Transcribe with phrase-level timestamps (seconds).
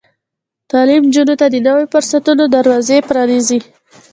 [0.71, 3.59] تعلیم نجونو ته د نويو فرصتونو دروازې پرانیزي.